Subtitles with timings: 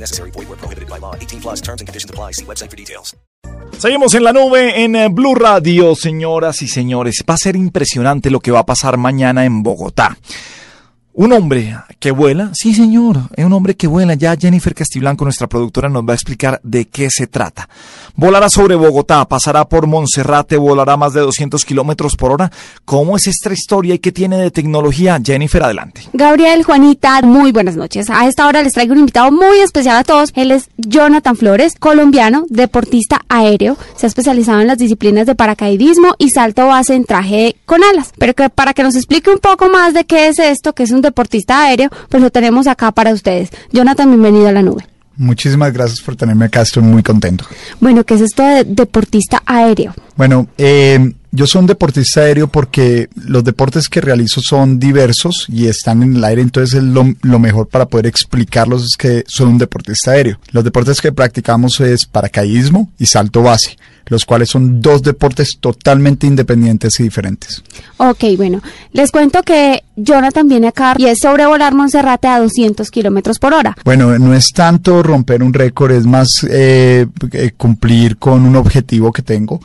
[0.00, 0.30] Necessary.
[0.30, 1.14] Void prohibited by law.
[1.14, 2.32] 18 plus terms and conditions apply.
[2.32, 3.16] See website for details.
[3.78, 7.22] Seguimos en la nube en eh, Blue Radio, señoras y señores.
[7.28, 10.16] Va a ser impresionante lo que va a pasar mañana en Bogotá.
[11.14, 14.14] Un hombre que vuela, sí señor, es un hombre que vuela.
[14.14, 17.68] Ya Jennifer Castiblanco, nuestra productora, nos va a explicar de qué se trata.
[18.14, 22.52] Volará sobre Bogotá, pasará por Monserrate, volará más de 200 kilómetros por hora.
[22.84, 25.18] ¿Cómo es esta historia y qué tiene de tecnología?
[25.20, 26.02] Jennifer, adelante.
[26.12, 28.10] Gabriel, Juanita, muy buenas noches.
[28.10, 30.32] A esta hora les traigo un invitado muy especial a todos.
[30.36, 33.76] Él es Jonathan Flores, colombiano, deportista aéreo.
[33.96, 38.12] Se ha especializado en las disciplinas de paracaidismo y salto base en traje con alas.
[38.18, 40.92] Pero que para que nos explique un poco más de qué es esto, que es
[40.92, 43.50] un deportista aéreo, pues lo tenemos acá para ustedes.
[43.72, 44.86] Jonathan, bienvenido a la nube.
[45.16, 47.44] Muchísimas gracias por tenerme acá, estoy muy contento.
[47.80, 49.92] Bueno, ¿qué es esto de deportista aéreo?
[50.16, 55.66] Bueno, eh, yo soy un deportista aéreo porque los deportes que realizo son diversos y
[55.66, 59.46] están en el aire, entonces es lo, lo mejor para poder explicarlos es que soy
[59.46, 60.38] un deportista aéreo.
[60.52, 63.76] Los deportes que practicamos es paracaidismo y salto base
[64.08, 67.62] los cuales son dos deportes totalmente independientes y diferentes.
[67.98, 73.38] Ok, bueno, les cuento que Jonathan viene acá y es sobrevolar Monserrate a 200 kilómetros
[73.38, 73.76] por hora.
[73.84, 79.12] Bueno, no es tanto romper un récord, es más eh, eh, cumplir con un objetivo
[79.12, 79.60] que tengo.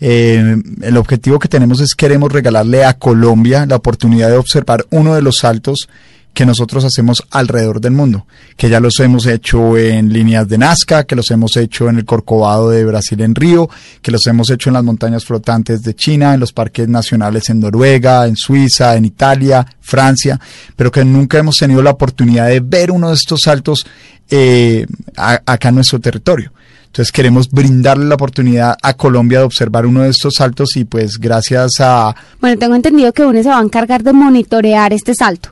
[0.00, 5.14] Eh, el objetivo que tenemos es queremos regalarle a Colombia la oportunidad de observar uno
[5.14, 5.88] de los saltos
[6.34, 11.04] que nosotros hacemos alrededor del mundo, que ya los hemos hecho en líneas de Nazca,
[11.04, 13.70] que los hemos hecho en el Corcovado de Brasil en Río,
[14.02, 17.60] que los hemos hecho en las montañas flotantes de China, en los parques nacionales en
[17.60, 20.38] Noruega, en Suiza, en Italia, Francia,
[20.74, 23.86] pero que nunca hemos tenido la oportunidad de ver uno de estos saltos
[24.28, 26.52] eh, acá en nuestro territorio.
[26.94, 31.18] Entonces queremos brindarle la oportunidad a Colombia de observar uno de estos saltos y pues
[31.18, 32.14] gracias a...
[32.40, 35.50] Bueno, tengo entendido que uno se va a encargar de monitorear este salto.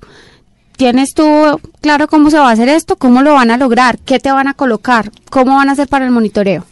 [0.76, 1.24] ¿Tienes tú
[1.80, 2.94] claro cómo se va a hacer esto?
[2.94, 3.98] ¿Cómo lo van a lograr?
[3.98, 5.10] ¿Qué te van a colocar?
[5.30, 6.64] ¿Cómo van a hacer para el monitoreo?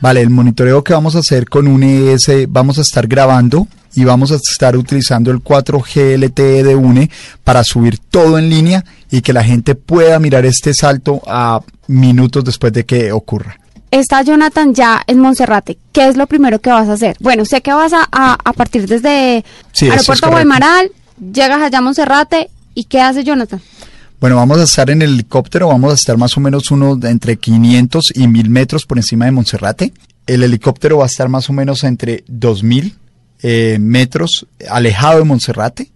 [0.00, 4.02] Vale, el monitoreo que vamos a hacer con un ES, vamos a estar grabando y
[4.02, 7.10] vamos a estar utilizando el 4G LTE de UNE
[7.44, 12.42] para subir todo en línea y que la gente pueda mirar este salto a minutos
[12.42, 13.60] después de que ocurra.
[13.96, 15.78] Está Jonathan ya en Monserrate.
[15.92, 17.16] ¿Qué es lo primero que vas a hacer?
[17.18, 19.42] Bueno, sé que vas a, a, partir desde
[19.72, 20.90] sí, Aeropuerto Guaymaral,
[21.32, 23.58] llegas allá a Monserrate ¿Y qué hace Jonathan?
[24.20, 27.08] Bueno, vamos a estar en el helicóptero, vamos a estar más o menos uno de
[27.08, 29.94] entre 500 y 1000 metros por encima de Monserrate.
[30.26, 32.94] El helicóptero va a estar más o menos entre 2000
[33.40, 35.90] eh, metros alejado de Monserrate.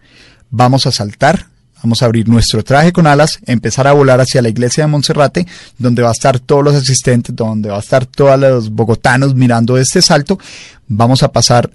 [0.48, 1.48] Vamos a saltar,
[1.82, 5.46] vamos a abrir nuestro traje con alas, empezar a volar hacia la iglesia de Monserrate,
[5.78, 9.78] donde va a estar todos los asistentes, donde va a estar todos los bogotanos mirando
[9.78, 10.38] este salto.
[10.88, 11.70] Vamos a pasar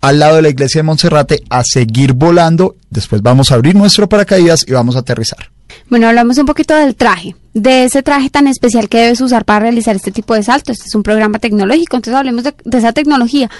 [0.00, 2.76] al lado de la iglesia de Monserrate a seguir volando.
[2.90, 5.50] Después vamos a abrir nuestro paracaídas y vamos a aterrizar.
[5.90, 9.60] Bueno, hablamos un poquito del traje, de ese traje tan especial que debes usar para
[9.60, 10.72] realizar este tipo de salto.
[10.72, 13.50] Este es un programa tecnológico, entonces hablemos de, esa tecnología.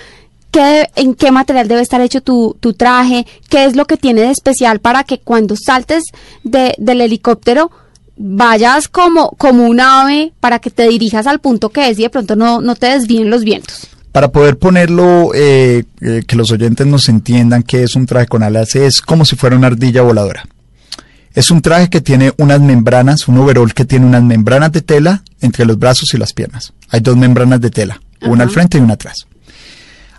[0.50, 3.26] ¿Qué, ¿En qué material debe estar hecho tu, tu, traje?
[3.48, 6.04] ¿Qué es lo que tiene de especial para que cuando saltes
[6.42, 7.70] de, del helicóptero
[8.16, 12.10] vayas como, como un ave para que te dirijas al punto que es y de
[12.10, 13.88] pronto no, no te desvíen los vientos?
[14.12, 18.42] Para poder ponerlo, eh, eh, que los oyentes nos entiendan que es un traje con
[18.42, 20.44] alas, es como si fuera una ardilla voladora.
[21.34, 25.22] Es un traje que tiene unas membranas, un overall que tiene unas membranas de tela
[25.40, 26.72] entre los brazos y las piernas.
[26.88, 29.26] Hay dos membranas de tela, una al frente y una atrás.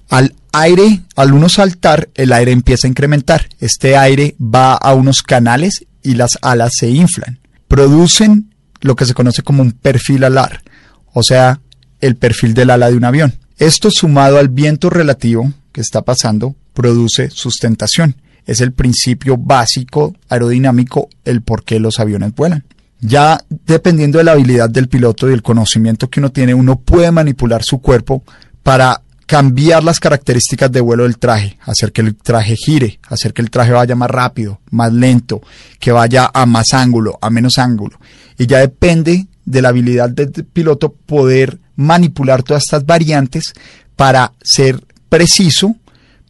[0.10, 3.48] Al aire, al uno saltar, el aire empieza a incrementar.
[3.60, 7.40] Este aire va a unos canales y las alas se inflan.
[7.68, 10.64] Producen lo que se conoce como un perfil alar,
[11.14, 11.62] o sea,
[12.02, 13.36] el perfil del ala de un avión.
[13.58, 18.16] Esto sumado al viento relativo que está pasando produce sustentación.
[18.46, 22.64] Es el principio básico aerodinámico el por qué los aviones vuelan.
[23.02, 27.12] Ya dependiendo de la habilidad del piloto y el conocimiento que uno tiene, uno puede
[27.12, 28.24] manipular su cuerpo
[28.64, 33.44] para cambiar las características de vuelo del traje, hacer que el traje gire, hacer que
[33.44, 35.40] el traje vaya más rápido, más lento,
[35.78, 38.00] que vaya a más ángulo, a menos ángulo.
[38.40, 43.54] Y ya depende de la habilidad del piloto poder manipular todas estas variantes
[43.96, 45.76] para ser preciso,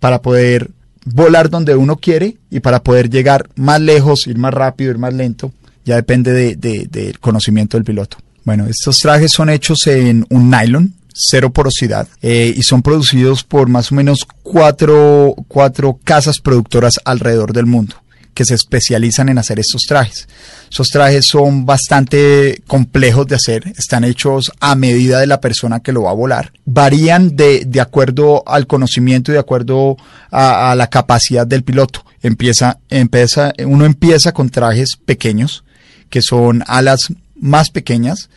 [0.01, 0.69] para poder
[1.05, 5.13] volar donde uno quiere y para poder llegar más lejos, ir más rápido, ir más
[5.13, 5.53] lento.
[5.85, 8.17] Ya depende del de, conocimiento del piloto.
[8.43, 13.67] Bueno, estos trajes son hechos en un nylon, cero porosidad eh, y son producidos por
[13.67, 17.95] más o menos cuatro, cuatro casas productoras alrededor del mundo
[18.33, 20.29] que se especializan en hacer estos trajes.
[20.71, 25.91] Esos trajes son bastante complejos de hacer, están hechos a medida de la persona que
[25.91, 26.53] lo va a volar.
[26.63, 29.97] Varían de, de acuerdo al conocimiento y de acuerdo
[30.31, 32.05] a, a la capacidad del piloto.
[32.21, 35.65] Empieza, empieza, uno empieza con trajes pequeños,
[36.09, 38.29] que son alas más pequeñas.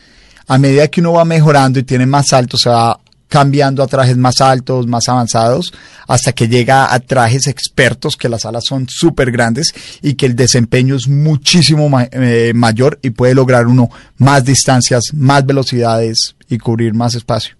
[0.46, 2.98] A medida que uno va mejorando y tiene más alto, se va
[3.28, 5.72] cambiando a trajes más altos, más avanzados,
[6.06, 9.72] hasta que llega a trajes expertos, que las alas son súper grandes
[10.02, 15.14] y que el desempeño es muchísimo ma eh, mayor y puede lograr uno más distancias,
[15.14, 17.54] más velocidades y cubrir más espacio.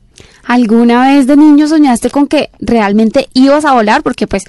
[0.44, 4.02] ¿Alguna vez de niño soñaste con que realmente ibas a volar?
[4.02, 4.44] Porque pues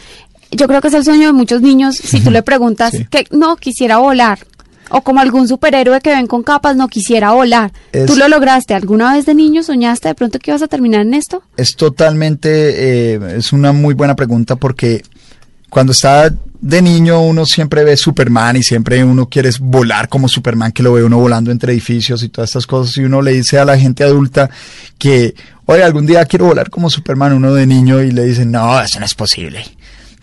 [0.51, 1.95] yo creo que es el sueño de muchos niños.
[1.95, 3.05] Si tú le preguntas Sí.
[3.09, 4.39] que no quisiera volar,
[4.95, 7.71] o como algún superhéroe que ven con capas, no quisiera volar.
[7.91, 8.73] Es- ¿Tú lo lograste?
[8.75, 11.41] ¿Alguna vez de niño soñaste de pronto que ibas a terminar en esto?
[11.57, 12.49] Es totalmente,
[13.15, 15.01] eh, es una muy buena pregunta porque
[15.69, 16.31] cuando está
[16.61, 20.93] de niño uno siempre ve Superman y siempre uno quiere volar como Superman, que lo
[20.93, 22.95] ve uno volando entre edificios y todas estas cosas.
[22.97, 24.49] Y uno le dice a la gente adulta
[24.97, 25.33] que,
[25.65, 28.99] oye, algún día quiero volar como Superman, uno de niño, y le dicen, no, eso
[28.99, 29.65] no es posible.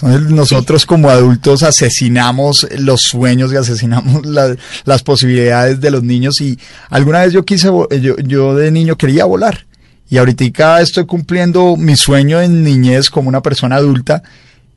[0.02, 6.41] Entonces nosotros como adultos asesinamos los sueños y asesinamos la- las posibilidades de los niños
[6.41, 6.58] y
[6.88, 7.69] alguna vez yo quise,
[8.00, 9.67] yo, yo de niño quería volar
[10.08, 14.23] y ahorita estoy cumpliendo mi sueño en niñez como una persona adulta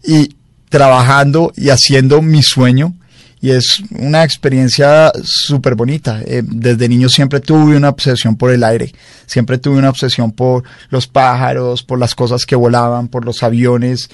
[0.03, 0.35] y
[0.69, 2.93] trabajando y haciendo mi sueño
[3.41, 6.21] y es una experiencia súper bonita.
[6.25, 8.93] Eh, desde niño siempre tuve una obsesión por el aire,
[9.25, 14.09] siempre tuve una obsesión por los pájaros, por las cosas que volaban, por los aviones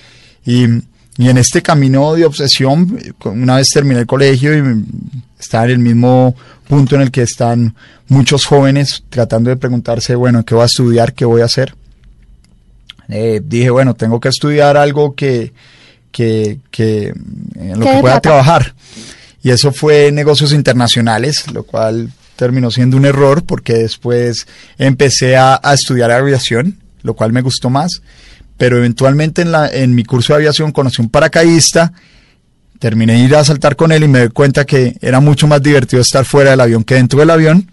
[0.46, 0.66] y,
[1.20, 4.86] y en este camino de obsesión, una vez terminé el colegio y
[5.38, 6.34] estaba en el mismo
[6.66, 7.76] punto en el que están
[8.08, 11.14] muchos jóvenes tratando de preguntarse, bueno, ¿qué voy a estudiar?
[11.14, 11.76] ¿Qué voy a hacer?
[13.10, 15.52] Eh, dije, bueno, tengo que estudiar algo que,
[16.14, 17.08] que, que
[17.56, 18.22] en lo ¿Qué que pueda plata?
[18.22, 18.74] trabajar.
[19.44, 25.60] Y eso fue negocios internacionales, lo cual terminó siendo un error porque después empecé a,
[25.62, 28.02] a estudiar aviación, lo cual me gustó más.
[28.60, 31.94] Pero eventualmente en, la, en mi curso de aviación conocí un paracaidista,
[32.78, 35.64] terminé de ir a saltar con él y me di cuenta que era mucho más
[35.64, 37.72] divertido estar fuera del avión que dentro del avión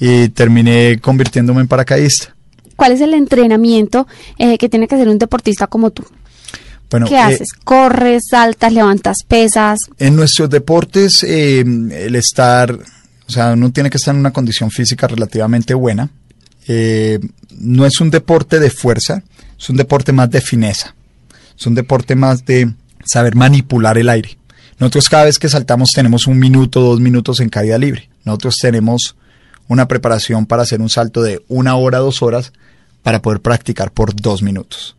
[0.00, 2.34] y terminé convirtiéndome en paracaidista.
[2.74, 4.06] ¿Cuál es el entrenamiento
[4.38, 6.06] eh, que tiene que hacer un deportista como tú?
[6.90, 7.48] Bueno, ¿Qué eh, haces?
[7.64, 9.78] ¿Corres, saltas, levantas pesas?
[9.98, 14.70] En nuestros deportes, eh, el estar, o sea, uno tiene que estar en una condición
[14.70, 16.08] física relativamente buena.
[17.58, 19.22] No es un deporte de fuerza,
[19.58, 20.94] es un deporte más de fineza.
[21.58, 22.72] Es un deporte más de
[23.04, 24.38] saber manipular el aire.
[24.78, 28.08] Nosotros cada vez que saltamos tenemos un minuto, dos minutos en caída libre.
[28.24, 29.16] Nosotros tenemos
[29.66, 32.52] una preparación para hacer un salto de una hora, dos horas,
[33.02, 34.96] para poder practicar por dos minutos.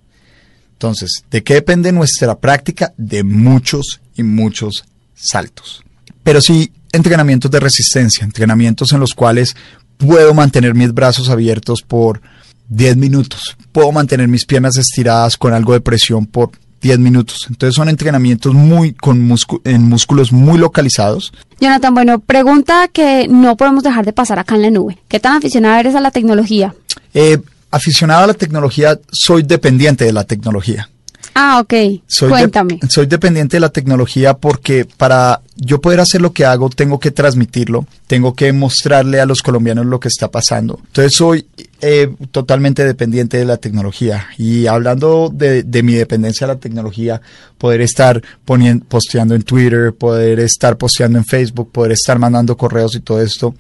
[0.74, 2.94] Entonces, ¿de qué depende nuestra práctica?
[2.98, 5.84] De muchos y muchos saltos.
[6.24, 9.56] Pero sí, entrenamientos de resistencia, entrenamientos en los cuales
[9.98, 12.22] puedo mantener mis brazos abiertos por
[12.70, 16.52] 10 minutos, puedo mantener mis piernas estiradas con algo de presión por
[16.82, 17.48] 10 minutos.
[17.50, 19.18] Entonces son entrenamientos muy con
[19.66, 21.34] en músculos muy localizados.
[21.60, 24.98] Jonathan, bueno, pregunta que no podemos dejar de pasar acá en la nube.
[25.08, 26.74] ¿Qué tan aficionado eres a la tecnología?
[27.14, 27.40] Eh,
[27.72, 30.90] aficionado a la tecnología, soy dependiente de la tecnología.
[31.34, 31.74] Ah, ok.
[32.08, 32.80] Soy de- Cuéntame.
[32.90, 37.12] soy dependiente de la tecnología porque para yo poder hacer lo que hago tengo que
[37.12, 40.80] transmitirlo, tengo que mostrarle a los colombianos lo que está pasando.
[40.88, 41.48] Entonces soy
[41.82, 47.22] eh, totalmente dependiente de la tecnología y hablando de, de mi dependencia de la tecnología,
[47.58, 52.96] poder estar poniendo, posteando en Twitter, poder estar posteando en Facebook, poder estar mandando correos
[52.96, 53.56] y todo esto.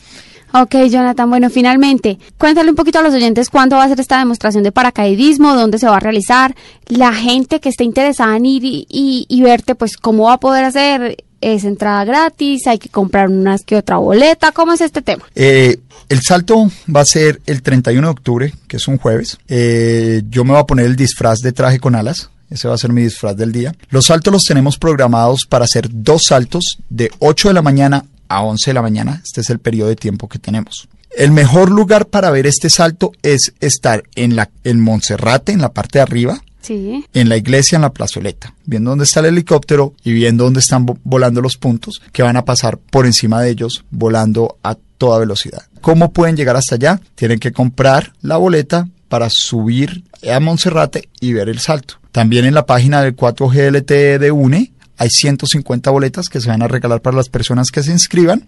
[0.54, 4.18] Ok, Jonathan, bueno, finalmente, cuéntale un poquito a los oyentes cuándo va a ser esta
[4.18, 6.56] demostración de paracaidismo, dónde se va a realizar,
[6.88, 11.24] la gente que esté interesada en ir y, verte, pues cómo va a poder hacer,
[11.42, 15.24] es entrada gratis, hay que comprar unas que otra boleta, ¿cómo es este tema?
[15.36, 15.78] Eh,
[16.10, 19.38] el salto va a ser el 31 de octubre, que es un jueves.
[19.48, 22.32] Eh, yo me voy a poner el disfraz de traje con alas.
[22.50, 23.76] Ese va a ser mi disfraz del día.
[23.90, 28.42] Los saltos los tenemos programados para hacer dos saltos de 8 de la mañana a
[28.44, 29.22] 11 de la mañana.
[29.26, 30.88] Este es el periodo de tiempo que tenemos.
[31.18, 35.74] El mejor lugar para ver este salto es estar en la en Monserrate, en la
[35.74, 37.04] parte de arriba, Sí.
[37.14, 40.86] en la iglesia, en la plazoleta, viendo dónde está el helicóptero y viendo dónde están
[40.86, 45.18] vo- volando los puntos que van a pasar por encima de ellos, volando a toda
[45.20, 45.64] velocidad.
[45.82, 47.00] ¿Cómo pueden llegar hasta allá?
[47.16, 51.96] Tienen que comprar la boleta para subir a Monserrate y ver el salto.
[52.12, 56.68] También en la página del 4GLT de UNE hay 150 boletas que se van a
[56.68, 58.48] regalar para las personas que se inscriban.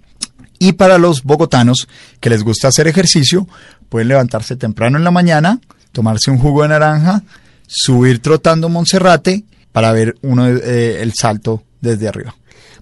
[0.60, 1.88] Y para los bogotanos
[2.20, 3.48] que les gusta hacer ejercicio,
[3.90, 5.60] pueden levantarse temprano en la mañana,
[5.94, 7.24] tomarse un jugo de naranja,
[7.66, 12.36] subir trotando Monserrate para ver uno eh, el salto desde arriba.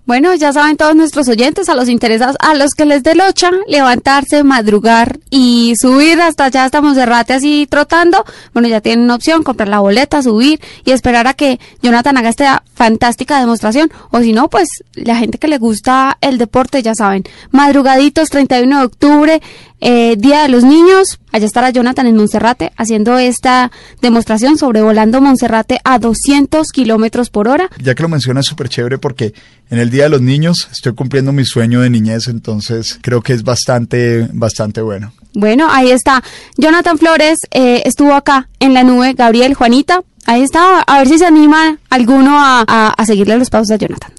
[0.10, 3.52] Bueno, ya saben todos nuestros oyentes, a los interesados, a los que les dé locha,
[3.68, 8.26] levantarse, madrugar y subir hasta allá, hasta Monserrate así trotando.
[8.52, 12.30] Bueno, ya tienen una opción, comprar la boleta, subir y esperar a que Jonathan haga
[12.30, 13.92] esta fantástica demostración.
[14.10, 18.80] O si no, pues la gente que le gusta el deporte, ya saben, madrugaditos, 31
[18.80, 19.42] de octubre,
[19.82, 21.20] eh, Día de los Niños.
[21.32, 23.72] Allá estará Jonathan en Monserrate haciendo esta
[24.02, 27.70] demostración sobrevolando Monserrate a 200 kilómetros por hora.
[27.82, 29.34] Ya que lo mencionas, es súper chévere porque
[29.70, 33.34] en el Día de los Niños estoy cumpliendo mi sueño de niñez, entonces creo que
[33.34, 35.14] es bastante, bastante bueno.
[35.34, 36.24] Bueno, ahí está.
[36.58, 39.14] Jonathan Flores eh, estuvo acá en la nube.
[39.14, 40.82] Gabriel, Juanita, ahí está.
[40.82, 44.12] A ver si se anima alguno a, a, a seguirle los pasos a Jonathan.